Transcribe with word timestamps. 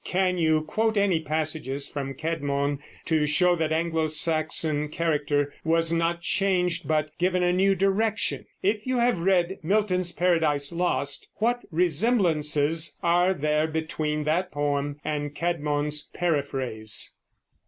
Can 0.03 0.39
you 0.39 0.63
quote 0.63 0.97
any 0.97 1.19
passages 1.21 1.87
from 1.87 2.15
Cædmon 2.15 2.79
to 3.05 3.27
show 3.27 3.55
that 3.57 3.71
Anglo 3.71 4.07
Saxon 4.07 4.89
character 4.89 5.53
was 5.63 5.93
not 5.93 6.23
changed 6.23 6.87
but 6.87 7.15
given 7.19 7.43
a 7.43 7.53
new 7.53 7.75
direction? 7.75 8.47
If 8.63 8.87
you 8.87 8.97
have 8.97 9.19
read 9.19 9.59
Milton's 9.61 10.11
Paradise 10.11 10.71
Lost, 10.71 11.27
what 11.35 11.61
resemblances 11.69 12.97
are 13.03 13.35
there 13.35 13.67
between 13.67 14.23
that 14.23 14.51
poem 14.51 14.99
and 15.05 15.35
Cædmon's 15.35 16.09
_Paraphrase? 16.19 17.11